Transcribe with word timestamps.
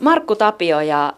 Markku 0.00 0.36
Tapio 0.36 0.80
ja, 0.80 1.12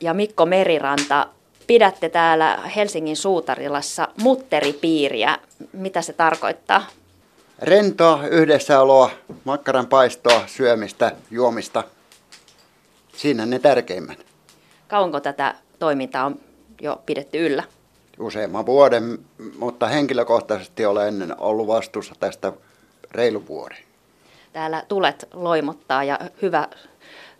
ja 0.00 0.14
Mikko 0.14 0.46
Meriranta, 0.46 1.26
pidätte 1.66 2.08
täällä 2.08 2.56
Helsingin 2.76 3.16
Suutarilassa 3.16 4.08
mutteripiiriä. 4.22 5.38
Mitä 5.72 6.02
se 6.02 6.12
tarkoittaa? 6.12 6.86
Rentoa, 7.62 8.26
yhdessäoloa, 8.26 9.10
makkaran 9.44 9.86
paistoa, 9.86 10.42
syömistä, 10.46 11.12
juomista. 11.30 11.84
Siinä 13.16 13.46
ne 13.46 13.58
tärkeimmät. 13.58 14.18
Kauanko 14.88 15.20
tätä 15.20 15.54
toimintaa 15.78 16.26
on 16.26 16.40
jo 16.80 17.02
pidetty 17.06 17.46
yllä? 17.46 17.64
Useamman 18.18 18.66
vuoden, 18.66 19.18
mutta 19.58 19.86
henkilökohtaisesti 19.86 20.86
olen 20.86 21.34
ollut 21.38 21.66
vastuussa 21.66 22.14
tästä 22.20 22.52
reilu 23.10 23.46
vuoden. 23.48 23.78
Täällä 24.52 24.84
tulet 24.88 25.28
loimottaa 25.32 26.04
ja 26.04 26.18
hyvä 26.42 26.68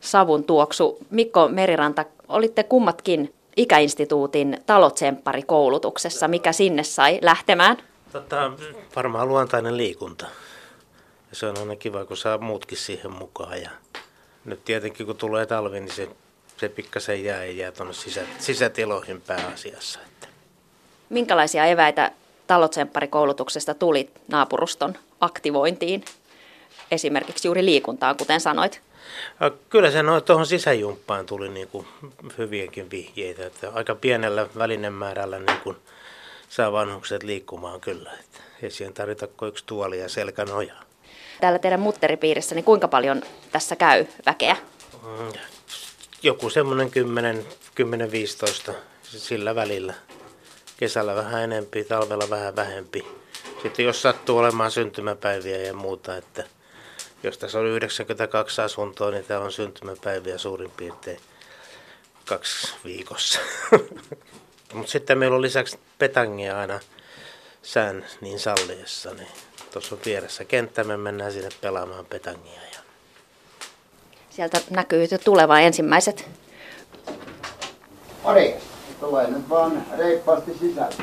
savun 0.01 0.45
tuoksu. 0.45 0.99
Mikko 1.11 1.49
Meriranta, 1.49 2.05
olitte 2.29 2.63
kummatkin 2.63 3.35
ikäinstituutin 3.57 4.59
talotsemppari-koulutuksessa. 4.67 6.29
Mikä 6.29 6.53
sinne 6.53 6.83
sai 6.83 7.19
lähtemään? 7.23 7.77
Tota, 8.13 8.53
varmaan 8.97 9.29
luontainen 9.29 9.77
liikunta. 9.77 10.27
Ja 11.31 11.37
se 11.37 11.47
on 11.47 11.59
aina 11.59 11.77
kiva, 11.77 12.05
kun 12.05 12.17
saa 12.17 12.39
muutkin 12.39 12.79
siihen 12.79 13.13
mukaan. 13.13 13.63
Ja 13.63 13.71
nyt 14.45 14.65
tietenkin 14.65 15.07
kun 15.07 15.17
tulee 15.17 15.47
talvi, 15.47 15.81
niin 15.81 15.95
se, 15.95 16.09
se 16.57 16.69
pikkasen 16.69 17.25
jää 17.25 17.45
ja 17.45 17.53
jää 17.53 17.73
tuonne 17.73 17.95
sisä, 17.95 18.21
sisätiloihin 18.39 19.21
pääasiassa. 19.21 20.01
Että. 20.07 20.29
Minkälaisia 21.09 21.67
eväitä 21.67 22.13
talotsemppari-koulutuksesta 22.47 23.75
tuli 23.75 24.11
naapuruston 24.29 24.95
aktivointiin? 25.21 26.05
Esimerkiksi 26.91 27.49
juuri 27.49 27.65
liikuntaan, 27.65 28.17
kuten 28.17 28.41
sanoit. 28.41 28.81
Kyllä 29.69 29.91
se 29.91 30.03
noin 30.03 30.23
tuohon 30.23 30.47
sisäjumppaan 30.47 31.27
tuli 31.27 31.49
niin 31.49 31.69
kuin 31.69 31.87
hyviäkin 32.39 32.91
vihjeitä, 32.91 33.47
että 33.47 33.71
aika 33.75 33.95
pienellä 33.95 34.47
välinemäärällä 34.59 35.39
niin 35.39 35.61
kuin 35.61 35.77
saa 36.49 36.73
vanhukset 36.73 37.23
liikkumaan 37.23 37.81
kyllä. 37.81 38.13
Että 38.21 38.39
ei 38.63 38.71
siihen 38.71 38.95
tarvita 38.95 39.27
kuin 39.27 39.49
yksi 39.49 39.65
tuoli 39.67 39.99
ja 40.01 40.09
selkänoja. 40.09 40.75
Täällä 41.41 41.59
teidän 41.59 41.81
mutteripiirissä, 41.81 42.55
niin 42.55 42.65
kuinka 42.65 42.89
paljon 42.89 43.23
tässä 43.53 43.77
käy 43.77 44.07
väkeä? 44.27 44.57
Mm, 45.03 45.33
joku 46.23 46.51
semmoinen 46.51 46.91
10-15 48.71 48.73
sillä 49.03 49.55
välillä. 49.55 49.95
Kesällä 50.77 51.15
vähän 51.15 51.43
enempi, 51.43 51.85
talvella 51.85 52.31
vähän 52.31 52.57
vähempi. 52.57 53.07
Sitten 53.63 53.85
jos 53.85 54.03
sattuu 54.03 54.39
olemaan 54.39 54.71
syntymäpäiviä 54.71 55.59
ja 55.59 55.75
muuta, 55.75 56.17
että 56.17 56.45
jos 57.23 57.39
tässä 57.39 57.59
on 57.59 57.67
92 57.67 58.61
asuntoa, 58.61 59.11
niin 59.11 59.25
täällä 59.25 59.45
on 59.45 59.53
syntymäpäiviä 59.53 60.39
suurin 60.39 60.71
piirtein 60.71 61.21
kaksi 62.25 62.75
viikossa. 62.85 63.41
Mutta 64.75 64.93
sitten 64.93 65.19
meillä 65.19 65.37
on 65.37 65.43
lisäksi 65.43 65.79
petangia 65.99 66.59
aina 66.59 66.81
sään 67.63 68.05
niin 68.21 68.41
salliessa, 68.41 69.15
niin 69.15 69.29
tuossa 69.73 69.95
on 69.95 70.01
vieressä 70.05 70.45
kenttä, 70.45 70.85
me 70.85 70.97
mennään 70.97 71.33
sinne 71.33 71.49
pelaamaan 71.61 72.07
petangia. 72.07 72.61
Ja... 72.73 72.79
Sieltä 74.31 74.61
näkyy 74.71 75.09
jo 75.11 75.19
tulevan 75.19 75.63
ensimmäiset. 75.63 76.29
Ari, 78.25 78.55
tulee 79.01 79.31
nyt 79.31 79.49
vaan 79.49 79.87
reippaasti 79.99 80.59
sisälle. 80.59 80.95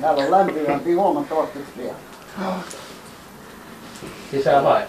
Täällä 0.00 0.24
on 0.24 0.30
lämpimämpi 0.30 0.94
huomattavasti 0.94 1.58
vielä. 1.76 1.94
Sisään 4.30 4.64
vai? 4.64 4.82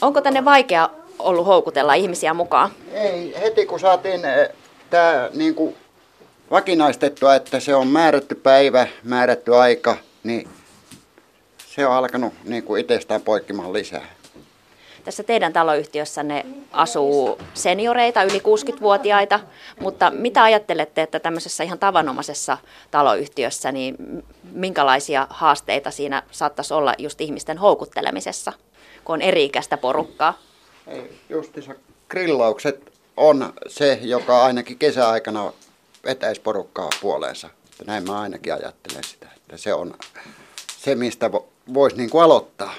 Onko 0.00 0.20
tänne 0.20 0.44
vaikea 0.44 0.88
ollut 1.18 1.46
houkutella 1.46 1.94
ihmisiä 1.94 2.34
mukaan? 2.34 2.70
Ei, 2.92 3.34
heti 3.40 3.66
kun 3.66 3.80
saatiin 3.80 4.20
tämä 4.90 5.30
niin 5.34 5.54
kuin 5.54 5.76
vakinaistettua, 6.50 7.34
että 7.34 7.60
se 7.60 7.74
on 7.74 7.86
määrätty 7.86 8.34
päivä, 8.34 8.86
määrätty 9.04 9.54
aika, 9.54 9.96
niin 10.24 10.48
se 11.66 11.86
on 11.86 11.92
alkanut 11.92 12.32
niin 12.44 12.62
kuin 12.62 12.80
itsestään 12.80 13.22
poikkimaan 13.22 13.72
lisää. 13.72 14.06
Tässä 15.04 15.22
teidän 15.22 15.52
taloyhtiössänne 15.52 16.46
asuu 16.72 17.38
senioreita, 17.54 18.22
yli 18.22 18.38
60-vuotiaita, 18.38 19.40
mutta 19.80 20.10
mitä 20.10 20.42
ajattelette, 20.42 21.02
että 21.02 21.20
tämmöisessä 21.20 21.64
ihan 21.64 21.78
tavanomaisessa 21.78 22.58
taloyhtiössä, 22.90 23.72
niin 23.72 23.96
minkälaisia 24.52 25.26
haasteita 25.30 25.90
siinä 25.90 26.22
saattaisi 26.30 26.74
olla 26.74 26.94
just 26.98 27.20
ihmisten 27.20 27.58
houkuttelemisessa, 27.58 28.52
kun 29.06 29.14
on 29.14 29.22
eri-ikäistä 29.22 29.76
porukkaa? 29.76 30.38
Ei, 30.86 31.20
justiinsa 31.28 31.74
grillaukset 32.08 32.92
on 33.16 33.52
se, 33.68 33.98
joka 34.02 34.44
ainakin 34.44 34.78
kesäaikana 34.78 35.52
vetäisi 36.04 36.40
porukkaa 36.40 36.88
puoleensa. 37.00 37.50
Näin 37.86 38.04
mä 38.04 38.20
ainakin 38.20 38.54
ajattelen 38.54 39.04
sitä, 39.04 39.26
että 39.36 39.56
se 39.56 39.74
on 39.74 39.94
se, 40.78 40.94
mistä 40.94 41.30
voisi 41.74 41.96
niin 41.96 42.10
kuin 42.10 42.24
aloittaa. 42.24 42.74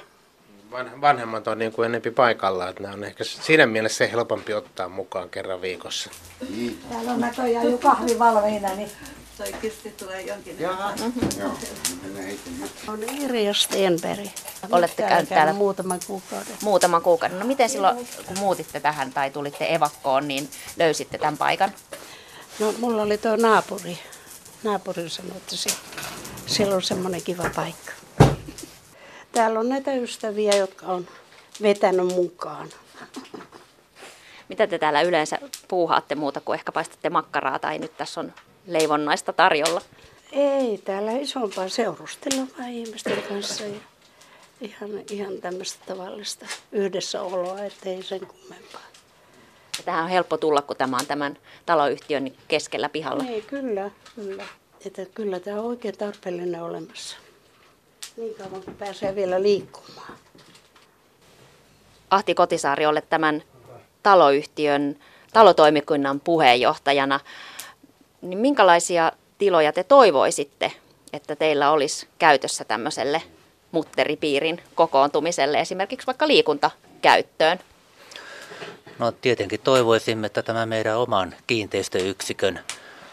Vanhemmat 1.01 1.47
on 1.47 1.59
niin 1.59 1.71
kuin 1.71 1.85
enempi 1.85 2.11
paikalla, 2.11 2.69
että 2.69 2.83
nämä 2.83 2.93
on 2.93 3.03
ehkä 3.03 3.23
siinä 3.23 3.65
mielessä 3.65 3.97
se 3.97 4.11
helpompi 4.11 4.53
ottaa 4.53 4.89
mukaan 4.89 5.29
kerran 5.29 5.61
viikossa. 5.61 6.09
Täällä 6.89 7.11
on 7.11 7.19
näköjään 7.19 7.71
jo 7.71 7.77
kahvi 7.77 8.19
valmiina, 8.19 8.75
niin 8.75 8.89
toi 9.37 9.53
kirsti 9.61 9.89
tulee 9.89 10.21
jonkin 10.21 10.59
Jaha, 10.59 10.93
mm-hmm. 10.95 11.29
joo. 11.39 11.51
On 12.87 13.03
Irja 13.03 13.53
Stenberg. 13.53 14.27
Olette 14.71 15.03
käynyt 15.03 15.29
täällä 15.29 15.53
muutaman 15.53 15.99
kuukauden. 16.07 16.53
Muutaman 16.63 17.01
kuukauden. 17.01 17.39
No 17.39 17.45
miten 17.45 17.69
silloin, 17.69 18.07
kun 18.27 18.39
muutitte 18.39 18.79
tähän 18.79 19.13
tai 19.13 19.31
tulitte 19.31 19.73
evakkoon, 19.73 20.27
niin 20.27 20.49
löysitte 20.77 21.17
tämän 21.17 21.37
paikan? 21.37 21.71
No 22.59 22.73
mulla 22.79 23.01
oli 23.01 23.17
tuo 23.17 23.35
naapuri. 23.35 23.99
Naapuri 24.63 25.09
sanoi, 25.09 25.37
että 25.37 25.55
se, 25.55 25.69
siellä 26.45 26.75
on 26.75 26.81
semmoinen 26.81 27.21
kiva 27.21 27.49
paikka. 27.55 27.91
Täällä 29.31 29.59
on 29.59 29.69
näitä 29.69 29.93
ystäviä, 29.93 30.55
jotka 30.55 30.85
on 30.85 31.07
vetänyt 31.61 32.15
mukaan. 32.15 32.69
Mitä 34.49 34.67
te 34.67 34.79
täällä 34.79 35.01
yleensä 35.01 35.39
puuhaatte 35.67 36.15
muuta 36.15 36.41
kuin 36.41 36.53
ehkä 36.53 36.71
paistatte 36.71 37.09
makkaraa 37.09 37.59
tai 37.59 37.79
nyt 37.79 37.97
tässä 37.97 38.19
on 38.19 38.33
leivonnaista 38.67 39.33
tarjolla? 39.33 39.81
Ei, 40.31 40.77
täällä 40.77 41.11
isompaa 41.11 41.69
seurustella 41.69 42.47
vaan 42.57 42.69
ihmisten 42.69 43.23
kanssa 43.29 43.63
ja 43.63 43.79
ihan, 44.61 44.89
ihan 45.11 45.33
tämmöistä 45.41 45.85
tavallista 45.85 46.45
yhdessäoloa, 46.71 47.63
ettei 47.63 48.03
sen 48.03 48.27
kummempaa. 48.27 48.81
Ja 49.77 49.83
tähän 49.85 50.03
on 50.03 50.09
helppo 50.09 50.37
tulla, 50.37 50.61
kun 50.61 50.75
tämä 50.77 50.97
on 50.97 51.05
tämän 51.05 51.37
taloyhtiön 51.65 52.31
keskellä 52.47 52.89
pihalla. 52.89 53.23
Ei, 53.23 53.41
kyllä, 53.41 53.91
kyllä. 54.15 54.43
Että 54.85 55.05
kyllä 55.05 55.39
tämä 55.39 55.59
on 55.59 55.65
oikein 55.65 55.97
tarpeellinen 55.97 56.63
olemassa. 56.63 57.17
Niin 58.17 58.35
kauan 58.35 58.63
kun 58.63 58.75
pääsee 58.75 59.15
vielä 59.15 59.41
liikkumaan. 59.41 60.13
Ahti 62.09 62.35
Kotisaari, 62.35 62.85
olet 62.85 63.09
tämän 63.09 63.43
taloyhtiön 64.03 64.99
talotoimikunnan 65.33 66.19
puheenjohtajana. 66.19 67.19
Niin 68.21 68.39
minkälaisia 68.39 69.11
tiloja 69.37 69.73
te 69.73 69.83
toivoisitte, 69.83 70.71
että 71.13 71.35
teillä 71.35 71.71
olisi 71.71 72.07
käytössä 72.19 72.65
tämmöiselle 72.65 73.21
mutteripiirin 73.71 74.61
kokoontumiselle, 74.75 75.59
esimerkiksi 75.59 76.07
vaikka 76.07 76.27
liikuntakäyttöön? 76.27 77.59
No 78.99 79.11
tietenkin 79.11 79.59
toivoisimme, 79.59 80.27
että 80.27 80.41
tämä 80.41 80.65
meidän 80.65 80.97
oman 80.97 81.35
kiinteistöyksikön 81.47 82.59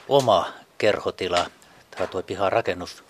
oma 0.09 0.53
kerhotila, 0.79 1.47
tämä 1.91 2.07
tuo 2.07 2.23
pihan 2.23 2.53
rakennus, 2.53 3.05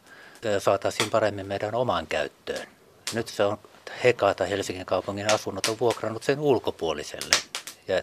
saataisiin 0.59 1.11
paremmin 1.11 1.47
meidän 1.47 1.75
omaan 1.75 2.06
käyttöön. 2.06 2.66
Nyt 3.12 3.28
se 3.28 3.44
on 3.44 3.59
Heka 4.05 4.34
Helsingin 4.50 4.87
kaupungin 4.87 5.32
asunnot 5.32 5.66
on 5.66 5.78
vuokrannut 5.81 6.22
sen 6.22 6.41
ulkopuoliselle. 6.41 7.37
Ja 7.88 8.03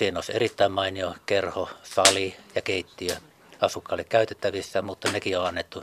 siinä 0.00 0.18
olisi 0.18 0.36
erittäin 0.36 0.72
mainio 0.72 1.14
kerho, 1.26 1.68
sali 1.82 2.36
ja 2.54 2.62
keittiö 2.62 3.16
asukkaille 3.60 4.04
käytettävissä, 4.04 4.82
mutta 4.82 5.12
nekin 5.12 5.38
on 5.38 5.46
annettu 5.46 5.82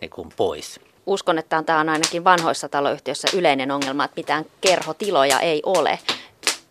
niin 0.00 0.10
kuin 0.10 0.28
pois. 0.36 0.80
Uskon, 1.06 1.38
että 1.38 1.62
tämä 1.62 1.80
on 1.80 1.88
ainakin 1.88 2.24
vanhoissa 2.24 2.68
taloyhtiöissä 2.68 3.28
yleinen 3.34 3.70
ongelma, 3.70 4.04
että 4.04 4.20
mitään 4.20 4.44
kerhotiloja 4.60 5.40
ei 5.40 5.62
ole. 5.66 5.98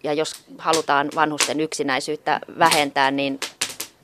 Ja 0.03 0.13
jos 0.13 0.35
halutaan 0.57 1.09
vanhusten 1.15 1.59
yksinäisyyttä 1.59 2.39
vähentää, 2.59 3.11
niin 3.11 3.39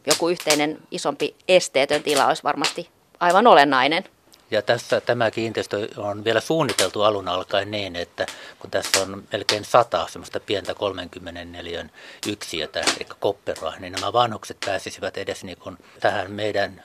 joku 0.08 0.30
yhteinen 0.30 0.78
isompi 0.92 1.36
esteetön 1.48 2.04
tila 2.04 2.28
olisi 2.28 2.44
varmasti 2.44 2.90
aivan 3.20 3.48
olennainen. 3.48 4.04
Ja 4.52 4.62
tässä 4.62 5.02
tämä 5.02 5.32
kiinteistö 5.32 5.88
on 5.98 6.24
vielä 6.24 6.40
suunniteltu 6.40 7.02
alun 7.02 7.28
alkaen 7.28 7.72
niin, 7.72 7.96
että 7.96 8.26
kun 8.60 8.72
tässä 8.72 9.02
on 9.02 9.24
melkein 9.32 9.66
sata 9.66 10.08
semmoista 10.10 10.40
pientä 10.40 10.74
34 10.74 11.90
yksiötä, 12.28 12.80
eli 12.80 13.08
kopperoa, 13.20 13.74
niin 13.80 13.94
nämä 13.94 14.14
vanhukset 14.14 14.58
pääsisivät 14.66 15.18
edes 15.18 15.44
niin 15.44 15.58
kuin 15.58 15.78
tähän 16.00 16.32
meidän 16.32 16.84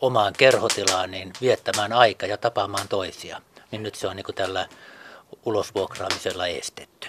omaan 0.00 0.32
kerhotilaan 0.38 1.10
niin 1.10 1.32
viettämään 1.40 1.92
aikaa 1.92 2.28
ja 2.28 2.36
tapaamaan 2.36 2.88
toisia. 2.88 3.40
Niin 3.70 3.82
nyt 3.82 3.94
se 3.94 4.08
on 4.08 4.16
niin 4.16 4.24
kuin 4.24 4.36
tällä 4.36 4.68
ulosvuokraamisella 5.44 6.46
estetty. 6.46 7.08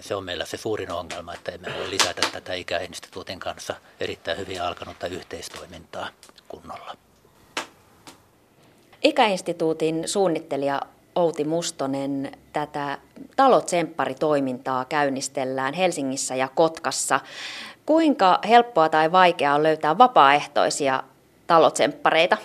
se 0.00 0.14
on 0.14 0.24
meillä 0.24 0.44
se 0.44 0.56
suurin 0.56 0.90
ongelma, 0.90 1.34
että 1.34 1.52
emme 1.52 1.74
voi 1.78 1.90
lisätä 1.90 2.28
tätä 2.32 2.54
ikäinstituutin 2.54 3.40
kanssa 3.40 3.74
erittäin 4.00 4.38
hyvin 4.38 4.62
alkanutta 4.62 5.06
yhteistoimintaa 5.06 6.08
kunnolla. 6.48 6.96
Ikäinstituutin 9.02 10.02
suunnittelija 10.08 10.80
Outi 11.14 11.44
Mustonen, 11.44 12.32
tätä 12.52 12.98
talotsemppari-toimintaa 13.36 14.84
käynnistellään 14.84 15.74
Helsingissä 15.74 16.34
ja 16.34 16.48
Kotkassa. 16.54 17.20
Kuinka 17.86 18.38
helppoa 18.48 18.88
tai 18.88 19.12
vaikeaa 19.12 19.54
on 19.54 19.62
löytää 19.62 19.98
vapaaehtoisia 19.98 21.02
talotsemppareita? 21.46 22.36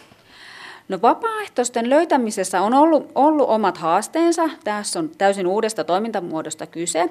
No 0.89 0.99
vapaaehtoisten 1.01 1.89
löytämisessä 1.89 2.61
on 2.61 2.73
ollut, 2.73 3.11
ollut 3.15 3.49
omat 3.49 3.77
haasteensa. 3.77 4.49
Tässä 4.63 4.99
on 4.99 5.09
täysin 5.17 5.47
uudesta 5.47 5.83
toimintamuodosta 5.83 6.67
kyse, 6.67 7.09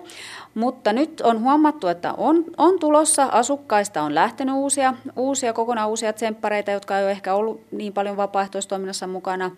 mutta 0.55 0.93
nyt 0.93 1.21
on 1.21 1.41
huomattu, 1.41 1.89
että 1.89 2.13
on, 2.13 2.45
on 2.57 2.79
tulossa 2.79 3.25
asukkaista, 3.25 4.03
on 4.03 4.15
lähtenyt 4.15 4.55
uusia, 4.55 4.95
uusia 5.17 5.53
kokonaan 5.53 5.89
uusia 5.89 6.13
tsemppareita, 6.13 6.71
jotka 6.71 6.99
ei 6.99 7.05
ole 7.05 7.11
ehkä 7.11 7.35
ollut 7.35 7.61
niin 7.71 7.93
paljon 7.93 8.17
vapaaehtoistoiminnassa 8.17 9.07
mukana. 9.07 9.51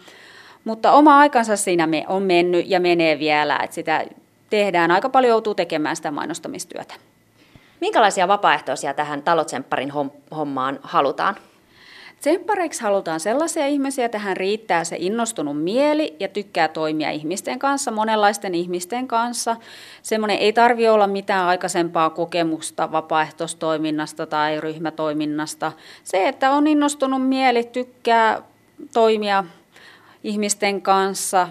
Mutta 0.65 0.93
oma 0.93 1.19
aikansa 1.19 1.57
siinä 1.57 1.87
me 1.87 2.05
on 2.09 2.23
mennyt 2.23 2.71
ja 2.71 2.81
menee 2.81 3.19
vielä, 3.19 3.57
että 3.57 3.75
sitä 3.75 4.05
tehdään. 4.51 4.91
Aika 4.91 5.09
paljon 5.09 5.31
joutuu 5.31 5.55
tekemään 5.55 5.97
sitä 5.97 6.11
mainostamistyötä. 6.11 6.95
Minkälaisia 7.81 8.29
vapaaehtoisia 8.29 8.95
tähän 8.95 9.23
talotsempparin 9.23 9.93
hommaan 10.31 10.79
halutaan? 10.83 11.37
Tsemppareiksi 12.21 12.83
halutaan 12.83 13.21
sellaisia 13.21 13.67
ihmisiä, 13.67 14.05
että 14.05 14.19
hän 14.19 14.37
riittää 14.37 14.85
se 14.85 14.97
innostunut 14.99 15.63
mieli 15.63 16.17
ja 16.21 16.29
tykkää 16.29 16.69
toimia 16.69 17.11
ihmisten 17.11 17.59
kanssa, 17.59 17.91
monenlaisten 17.91 18.55
ihmisten 18.55 19.09
kanssa. 19.09 19.57
Semmoinen 20.03 20.39
ei 20.39 20.53
tarvi 20.53 20.89
olla 20.89 21.07
mitään 21.07 21.47
aikaisempaa 21.47 22.11
kokemusta 22.11 22.93
vapaaehtoistoiminnasta 22.93 24.27
tai 24.27 24.61
ryhmätoiminnasta. 24.61 25.73
Se, 26.05 26.29
että 26.29 26.51
on 26.51 26.67
innostunut 26.67 27.29
mieli, 27.29 27.65
tykkää 27.65 28.43
toimia 28.93 29.45
ihmisten 30.25 30.83
kanssa, 30.83 31.49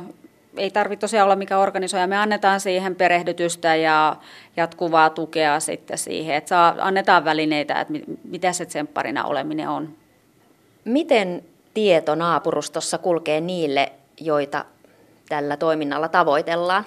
ei 0.58 0.72
tarvitse 0.72 1.02
tosiaan 1.02 1.26
olla 1.26 1.36
mikä 1.36 1.58
organisoija. 1.58 2.08
Me 2.08 2.18
annetaan 2.18 2.60
siihen 2.60 2.96
perehdytystä 2.96 3.76
ja 3.76 4.16
jatkuvaa 4.58 5.10
tukea 5.10 5.60
sitten 5.60 5.98
siihen, 5.98 6.36
että 6.36 6.50
saa, 6.50 6.76
annetaan 6.80 7.26
välineitä, 7.26 7.82
että 7.82 7.94
mitä 8.24 8.54
se 8.54 8.66
tsempparina 8.66 9.26
oleminen 9.26 9.70
on. 9.70 10.07
Miten 10.88 11.44
tieto 11.74 12.16
naapurustossa 12.16 12.98
kulkee 12.98 13.42
niille, 13.42 13.92
joita 14.20 14.66
tällä 15.30 15.58
toiminnalla 15.58 16.08
tavoitellaan? 16.08 16.84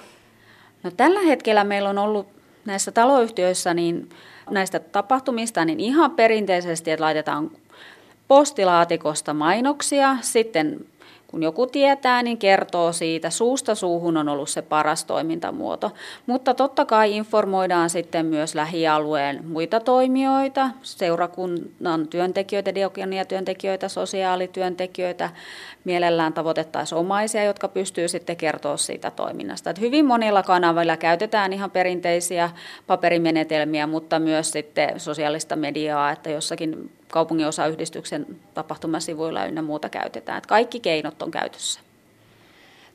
No, 0.82 0.91
tällä 0.91 1.20
hetkellä 1.20 1.64
meillä 1.64 1.88
on 1.88 1.99
ollut 1.99 2.26
näissä 2.64 2.93
taloyhtiöissä 2.93 3.75
niin 3.75 4.08
näistä 4.50 4.79
tapahtumista 4.79 5.64
niin 5.64 5.81
ihan 5.81 6.11
perinteisesti, 6.11 6.91
että 6.91 7.05
laitetaan 7.05 7.50
postilaatikosta 8.29 9.35
mainoksia, 9.35 10.17
sitten 10.20 10.87
kun 11.31 11.43
joku 11.43 11.67
tietää, 11.67 12.23
niin 12.23 12.38
kertoo 12.38 12.93
siitä. 12.93 13.31
Suusta 13.31 13.75
suuhun 13.75 14.17
on 14.17 14.29
ollut 14.29 14.49
se 14.49 14.62
paras 14.62 15.05
toimintamuoto. 15.05 15.93
Mutta 16.27 16.55
totta 16.55 16.85
kai 16.85 17.17
informoidaan 17.17 17.91
sitten 17.91 18.27
myös 18.27 18.55
lähialueen 18.55 19.49
muita 19.49 19.81
toimijoita, 19.81 20.71
seurakunnan 20.82 22.09
työntekijöitä, 22.09 22.75
diokoniatyöntekijöitä, 22.75 23.88
sosiaalityöntekijöitä. 23.88 25.31
Mielellään 25.85 26.32
tavoitettaisiin 26.32 26.99
omaisia, 26.99 27.44
jotka 27.44 27.69
pystyy 27.69 28.09
sitten 28.09 28.37
kertoa 28.37 28.76
siitä 28.76 29.11
toiminnasta. 29.11 29.71
Että 29.71 29.81
hyvin 29.81 30.06
monilla 30.06 30.43
kanavilla 30.43 30.97
käytetään 30.97 31.53
ihan 31.53 31.71
perinteisiä 31.71 32.50
paperimenetelmiä, 32.87 33.87
mutta 33.87 34.19
myös 34.19 34.50
sitten 34.50 35.00
sosiaalista 35.00 35.56
mediaa, 35.56 36.11
että 36.11 36.31
jossakin 36.31 36.91
kaupunginosayhdistyksen 37.11 38.27
tapahtumasivuilla 38.55 39.45
ynnä 39.45 39.62
muuta 39.62 39.89
käytetään. 39.89 40.39
Että 40.39 40.49
kaikki 40.49 40.81
keinot 40.81 41.23
on 41.23 41.31
käytössä. 41.31 41.81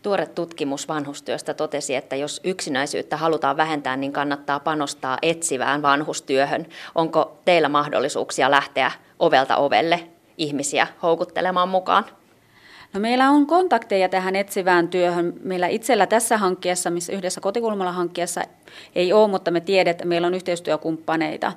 Tuore 0.01 0.25
tutkimus 0.25 0.87
vanhustyöstä 0.87 1.53
totesi, 1.53 1.95
että 1.95 2.15
jos 2.15 2.41
yksinäisyyttä 2.43 3.17
halutaan 3.17 3.57
vähentää, 3.57 3.97
niin 3.97 4.13
kannattaa 4.13 4.59
panostaa 4.59 5.17
etsivään 5.21 5.81
vanhustyöhön. 5.81 6.65
Onko 6.95 7.37
teillä 7.45 7.69
mahdollisuuksia 7.69 8.51
lähteä 8.51 8.91
ovelta 9.19 9.57
ovelle 9.57 10.07
ihmisiä 10.37 10.87
houkuttelemaan 11.01 11.69
mukaan? 11.69 12.05
No 12.93 12.99
meillä 12.99 13.29
on 13.29 13.47
kontakteja 13.47 14.09
tähän 14.09 14.35
etsivään 14.35 14.87
työhön. 14.87 15.33
Meillä 15.43 15.67
itsellä 15.67 16.07
tässä 16.07 16.37
hankkeessa, 16.37 16.89
missä 16.89 17.13
yhdessä 17.13 17.41
kotikulmalla 17.41 17.91
hankkeessa 17.91 18.41
ei 18.95 19.13
ole, 19.13 19.27
mutta 19.27 19.51
me 19.51 19.61
tiedetään, 19.61 19.91
että 19.91 20.05
meillä 20.05 20.27
on 20.27 20.33
yhteistyökumppaneita, 20.33 21.53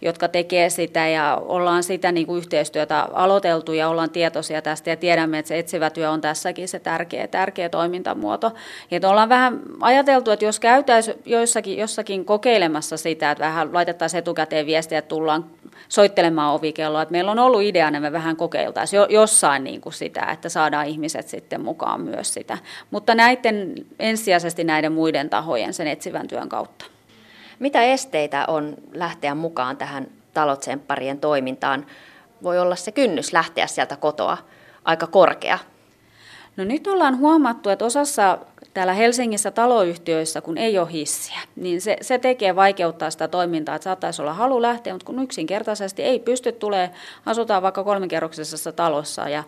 jotka 0.00 0.28
tekee 0.28 0.70
sitä 0.70 1.08
ja 1.08 1.42
ollaan 1.44 1.82
sitä 1.82 2.12
niin 2.12 2.26
kuin 2.26 2.38
yhteistyötä 2.38 3.08
aloiteltu 3.12 3.72
ja 3.72 3.88
ollaan 3.88 4.10
tietoisia 4.10 4.62
tästä 4.62 4.90
ja 4.90 4.96
tiedämme, 4.96 5.38
että 5.38 5.48
se 5.48 5.58
etsivä 5.58 5.90
työ 5.90 6.10
on 6.10 6.20
tässäkin 6.20 6.68
se 6.68 6.78
tärkeä, 6.78 7.28
tärkeä 7.28 7.68
toimintamuoto. 7.68 8.52
Ja 8.90 8.96
että 8.96 9.10
ollaan 9.10 9.28
vähän 9.28 9.60
ajateltu, 9.80 10.30
että 10.30 10.44
jos 10.44 10.60
käytäisiin 10.60 11.16
joissakin, 11.24 11.78
jossakin 11.78 12.24
kokeilemassa 12.24 12.96
sitä, 12.96 13.30
että 13.30 13.44
vähän 13.44 13.72
laitettaisiin 13.72 14.18
etukäteen 14.18 14.66
viestiä, 14.66 14.98
että 14.98 15.08
tullaan 15.08 15.44
soittelemaan 15.88 16.54
ovikelloa. 16.54 17.02
Että 17.02 17.12
meillä 17.12 17.30
on 17.30 17.38
ollut 17.38 17.62
idea, 17.62 17.88
että 17.88 18.00
me 18.00 18.12
vähän 18.12 18.36
kokeiltaisiin 18.36 18.98
jo, 18.98 19.06
jossain 19.10 19.64
niin 19.64 19.80
kuin 19.80 19.92
sitä, 19.92 20.24
että 20.24 20.48
saadaan 20.48 20.86
ihmiset 20.86 21.28
sitten 21.28 21.60
mukaan 21.60 22.00
myös 22.00 22.34
sitä. 22.34 22.58
Mutta 22.90 23.14
näiden, 23.14 23.74
ensisijaisesti 23.98 24.64
näiden 24.64 24.92
muiden 24.92 25.30
tahojen 25.30 25.74
sen 25.74 25.86
etsivän 25.86 26.28
työn 26.28 26.48
kautta. 26.48 26.84
Mitä 27.58 27.82
esteitä 27.82 28.44
on 28.48 28.74
lähteä 28.94 29.34
mukaan 29.34 29.76
tähän 29.76 30.06
talotsempparien 30.34 31.20
toimintaan? 31.20 31.86
Voi 32.42 32.58
olla 32.58 32.76
se 32.76 32.92
kynnys 32.92 33.32
lähteä 33.32 33.66
sieltä 33.66 33.96
kotoa 33.96 34.38
aika 34.84 35.06
korkea. 35.06 35.58
No 36.56 36.64
nyt 36.64 36.86
ollaan 36.86 37.18
huomattu, 37.18 37.70
että 37.70 37.84
osassa 37.84 38.38
täällä 38.74 38.92
Helsingissä 38.92 39.50
taloyhtiöissä, 39.50 40.40
kun 40.40 40.58
ei 40.58 40.78
ole 40.78 40.92
hissiä, 40.92 41.40
niin 41.56 41.80
se, 41.80 41.96
se 42.00 42.18
tekee 42.18 42.56
vaikeuttaa 42.56 43.10
sitä 43.10 43.28
toimintaa, 43.28 43.74
että 43.74 43.84
saattaisi 43.84 44.22
olla 44.22 44.34
halu 44.34 44.62
lähteä, 44.62 44.92
mutta 44.92 45.06
kun 45.06 45.22
yksinkertaisesti 45.22 46.02
ei 46.02 46.18
pysty 46.18 46.52
tulee, 46.52 46.90
asutaan 47.26 47.62
vaikka 47.62 47.84
kolmikerroksisessa 47.84 48.72
talossa 48.72 49.28
ja 49.28 49.44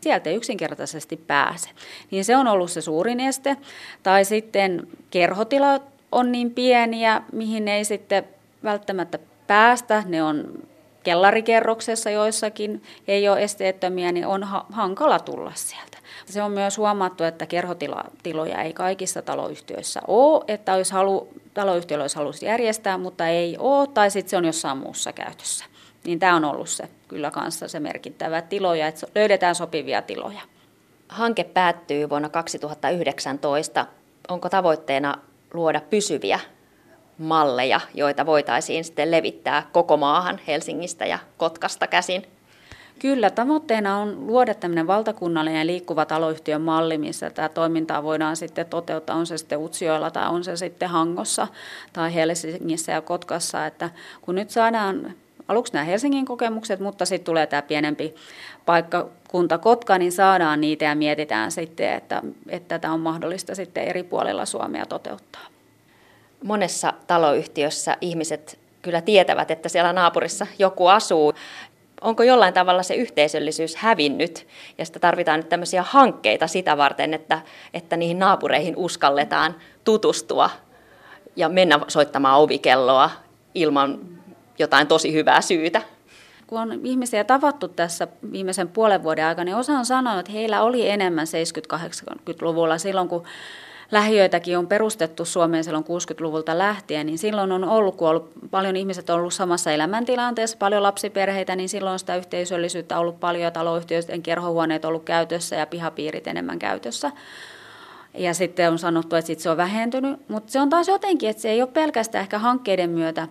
sieltä 0.00 0.30
ei 0.30 0.36
yksinkertaisesti 0.36 1.16
pääse. 1.16 1.70
Niin 2.10 2.24
se 2.24 2.36
on 2.36 2.48
ollut 2.48 2.70
se 2.70 2.80
suurin 2.80 3.20
este. 3.20 3.56
Tai 4.02 4.24
sitten 4.24 4.88
kerhotilat 5.10 5.82
on 6.12 6.32
niin 6.32 6.50
pieniä, 6.50 7.22
mihin 7.32 7.68
ei 7.68 7.84
sitten 7.84 8.24
välttämättä 8.64 9.18
päästä. 9.46 10.02
Ne 10.06 10.22
on 10.22 10.62
kellarikerroksessa 11.06 12.10
joissakin, 12.10 12.82
ei 13.08 13.28
ole 13.28 13.42
esteettömiä, 13.42 14.12
niin 14.12 14.26
on 14.26 14.46
hankala 14.72 15.18
tulla 15.18 15.52
sieltä. 15.54 15.98
Se 16.24 16.42
on 16.42 16.50
myös 16.50 16.78
huomattu, 16.78 17.24
että 17.24 17.46
kerhotiloja 17.46 18.62
ei 18.62 18.72
kaikissa 18.72 19.22
taloyhtiöissä 19.22 20.00
ole, 20.06 20.44
että 20.48 20.74
olisi 20.74 20.92
halu, 20.92 21.28
taloyhtiöllä 21.54 22.02
olisi 22.02 22.16
halus 22.16 22.42
järjestää, 22.42 22.98
mutta 22.98 23.26
ei 23.26 23.56
ole, 23.58 23.88
tai 23.88 24.10
sitten 24.10 24.30
se 24.30 24.36
on 24.36 24.44
jossain 24.44 24.78
muussa 24.78 25.12
käytössä. 25.12 25.64
Niin 26.04 26.18
tämä 26.18 26.36
on 26.36 26.44
ollut 26.44 26.68
se 26.68 26.88
kyllä 27.08 27.30
kanssa 27.30 27.68
se 27.68 27.80
merkittävä 27.80 28.42
tiloja, 28.42 28.86
että 28.86 29.06
löydetään 29.14 29.54
sopivia 29.54 30.02
tiloja. 30.02 30.40
Hanke 31.08 31.44
päättyy 31.44 32.08
vuonna 32.08 32.28
2019. 32.28 33.86
Onko 34.28 34.48
tavoitteena 34.48 35.14
luoda 35.54 35.80
pysyviä 35.80 36.40
malleja, 37.18 37.80
joita 37.94 38.26
voitaisiin 38.26 38.84
sitten 38.84 39.10
levittää 39.10 39.66
koko 39.72 39.96
maahan 39.96 40.40
Helsingistä 40.46 41.06
ja 41.06 41.18
Kotkasta 41.36 41.86
käsin? 41.86 42.26
Kyllä, 42.98 43.30
tavoitteena 43.30 43.98
on 43.98 44.26
luoda 44.26 44.54
tämmöinen 44.54 44.86
valtakunnallinen 44.86 45.66
liikkuva 45.66 46.04
taloyhtiön 46.04 46.62
malli, 46.62 46.98
missä 46.98 47.30
tämä 47.30 47.48
toimintaa 47.48 48.02
voidaan 48.02 48.36
sitten 48.36 48.66
toteuttaa, 48.66 49.16
on 49.16 49.26
se 49.26 49.38
sitten 49.38 49.58
Utsioilla 49.58 50.10
tai 50.10 50.28
on 50.28 50.44
se 50.44 50.56
sitten 50.56 50.88
Hangossa 50.88 51.46
tai 51.92 52.14
Helsingissä 52.14 52.92
ja 52.92 53.00
Kotkassa, 53.00 53.66
että 53.66 53.90
kun 54.20 54.34
nyt 54.34 54.50
saadaan 54.50 55.14
aluksi 55.48 55.72
nämä 55.72 55.84
Helsingin 55.84 56.24
kokemukset, 56.24 56.80
mutta 56.80 57.04
sitten 57.04 57.24
tulee 57.24 57.46
tämä 57.46 57.62
pienempi 57.62 58.14
paikkakunta 58.66 59.58
Kotka, 59.58 59.98
niin 59.98 60.12
saadaan 60.12 60.60
niitä 60.60 60.84
ja 60.84 60.94
mietitään 60.94 61.52
sitten, 61.52 61.92
että, 61.92 62.22
että 62.48 62.78
tätä 62.78 62.92
on 62.92 63.00
mahdollista 63.00 63.54
sitten 63.54 63.84
eri 63.84 64.02
puolilla 64.02 64.46
Suomea 64.46 64.86
toteuttaa. 64.86 65.55
Monessa 66.46 66.92
taloyhtiössä 67.06 67.96
ihmiset 68.00 68.58
kyllä 68.82 69.00
tietävät, 69.00 69.50
että 69.50 69.68
siellä 69.68 69.92
naapurissa 69.92 70.46
joku 70.58 70.86
asuu. 70.86 71.34
Onko 72.00 72.22
jollain 72.22 72.54
tavalla 72.54 72.82
se 72.82 72.94
yhteisöllisyys 72.94 73.76
hävinnyt 73.76 74.46
ja 74.78 74.84
sitä 74.84 74.98
tarvitaan 74.98 75.40
nyt 75.40 75.48
tämmöisiä 75.48 75.82
hankkeita 75.82 76.46
sitä 76.46 76.76
varten, 76.76 77.14
että, 77.14 77.40
että 77.74 77.96
niihin 77.96 78.18
naapureihin 78.18 78.76
uskalletaan 78.76 79.54
tutustua 79.84 80.50
ja 81.36 81.48
mennä 81.48 81.80
soittamaan 81.88 82.40
ovikelloa 82.40 83.10
ilman 83.54 83.98
jotain 84.58 84.86
tosi 84.86 85.12
hyvää 85.12 85.40
syytä. 85.40 85.82
Kun 86.46 86.60
on 86.60 86.80
ihmisiä 86.84 87.24
tavattu 87.24 87.68
tässä 87.68 88.08
viimeisen 88.32 88.68
puolen 88.68 89.02
vuoden 89.02 89.24
aikana, 89.24 89.44
niin 89.44 89.56
osa 89.56 89.72
on 89.72 89.86
sanonut, 89.86 90.20
että 90.20 90.32
heillä 90.32 90.62
oli 90.62 90.88
enemmän 90.90 91.26
70-80-luvulla 91.26 92.78
silloin, 92.78 93.08
kun 93.08 93.24
lähiöitäkin 93.90 94.58
on 94.58 94.66
perustettu 94.66 95.24
Suomeen 95.24 95.64
silloin 95.64 95.84
60-luvulta 95.84 96.58
lähtien, 96.58 97.06
niin 97.06 97.18
silloin 97.18 97.52
on 97.52 97.64
ollut, 97.64 97.96
kun 97.96 98.08
on 98.08 98.10
ollut, 98.10 98.30
paljon 98.50 98.76
ihmiset 98.76 99.10
on 99.10 99.18
ollut 99.18 99.34
samassa 99.34 99.72
elämäntilanteessa, 99.72 100.56
paljon 100.58 100.82
lapsiperheitä, 100.82 101.56
niin 101.56 101.68
silloin 101.68 101.92
on 101.92 101.98
sitä 101.98 102.16
yhteisöllisyyttä 102.16 102.98
ollut 102.98 103.20
paljon 103.20 103.44
ja 103.44 103.50
taloyhtiöiden 103.50 104.22
kerhohuoneet 104.22 104.84
ollut 104.84 105.04
käytössä 105.04 105.56
ja 105.56 105.66
pihapiirit 105.66 106.26
enemmän 106.26 106.58
käytössä. 106.58 107.12
Ja 108.14 108.34
sitten 108.34 108.72
on 108.72 108.78
sanottu, 108.78 109.16
että 109.16 109.26
sit 109.26 109.40
se 109.40 109.50
on 109.50 109.56
vähentynyt, 109.56 110.28
mutta 110.28 110.52
se 110.52 110.60
on 110.60 110.70
taas 110.70 110.88
jotenkin, 110.88 111.30
että 111.30 111.42
se 111.42 111.50
ei 111.50 111.62
ole 111.62 111.70
pelkästään 111.72 112.22
ehkä 112.22 112.38
hankkeiden 112.38 112.90
myötä 112.90 113.28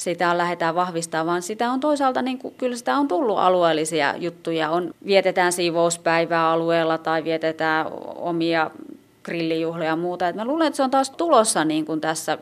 sitä 0.00 0.38
lähdetään 0.38 0.74
vahvistamaan, 0.74 1.26
vaan 1.26 1.42
sitä 1.42 1.70
on 1.70 1.80
toisaalta, 1.80 2.22
niin 2.22 2.38
kuin, 2.38 2.54
kyllä 2.58 2.76
sitä 2.76 2.96
on 2.96 3.08
tullut 3.08 3.38
alueellisia 3.38 4.14
juttuja. 4.16 4.70
On, 4.70 4.94
vietetään 5.06 5.52
siivouspäivää 5.52 6.50
alueella 6.50 6.98
tai 6.98 7.24
vietetään 7.24 7.86
omia 8.16 8.70
grillijuhlia 9.30 9.86
ja 9.86 9.96
muuta. 9.96 10.28
Et 10.28 10.36
mä 10.36 10.44
luulen, 10.44 10.66
että 10.66 10.76
se 10.76 10.82
on 10.82 10.90
taas 10.90 11.10
tulossa 11.10 11.64
niin 11.64 11.86
kuin 11.86 12.00
tässä. 12.00 12.38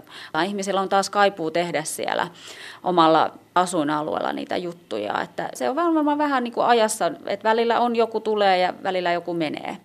Ihmisillä 0.47 0.81
on 0.81 0.89
taas 0.89 1.11
kaipuu 1.11 1.51
tehdä 1.51 1.85
siellä 1.85 2.29
omalla 2.85 3.31
asuinalueella 3.55 4.33
niitä 4.33 4.57
juttuja. 4.57 5.21
Että 5.23 5.49
se 5.55 5.71
on 5.71 5.77
varmaan 5.77 6.19
vähän 6.19 6.45
niin 6.45 6.55
kuin 6.55 6.67
ajassa, 6.67 7.13
että 7.27 7.49
välillä 7.49 7.81
on 7.81 7.97
joku 7.97 8.21
tulee 8.21 8.59
ja 8.59 8.75
välillä 8.83 9.13
joku 9.13 9.35
menee. 9.35 9.77